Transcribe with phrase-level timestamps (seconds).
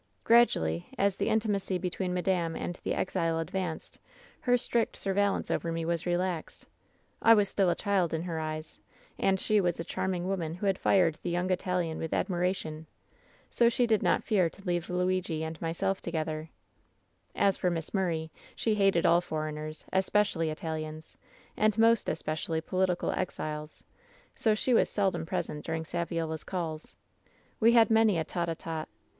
[0.23, 3.99] "Gradually, as the intimacy between madame and the exile advanced,
[4.39, 6.65] her strict surveillance over me was re laxed.
[7.21, 8.79] I was still a child in her eyes,
[9.19, 12.87] and she was a charming woman who had fired the young Italian with admiration.
[13.51, 16.49] So she did not feair to leave Luigi and myself together.
[17.35, 21.17] "As for Miss Murray, she hated all foreigners, espe* 162 WHEN SHADOWS DIE cially Italians,
[21.55, 23.83] and most especially political exiles,
[24.35, 26.95] sn she was seldom present during Saviola's calls.
[27.59, 28.87] We liad many a tete a tete.